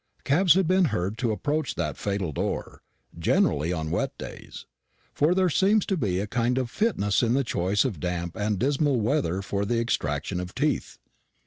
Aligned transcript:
Cabs 0.23 0.55
had 0.55 0.67
been 0.67 0.85
heard 0.85 1.15
to 1.19 1.31
approach 1.31 1.75
that 1.75 1.95
fatal 1.95 2.31
door 2.31 2.81
generally 3.19 3.71
on 3.71 3.91
wet 3.91 4.17
days; 4.17 4.65
for 5.13 5.35
there 5.35 5.47
seems 5.47 5.85
to 5.85 5.95
be 5.95 6.19
a 6.19 6.25
kind 6.25 6.57
of 6.57 6.71
fitness 6.71 7.21
in 7.21 7.35
the 7.35 7.43
choice 7.43 7.85
of 7.85 7.99
damp 7.99 8.35
and 8.35 8.57
dismal 8.57 8.99
weather 8.99 9.43
for 9.43 9.63
the 9.63 9.79
extraction 9.79 10.39
of 10.39 10.55
teeth. 10.55 10.97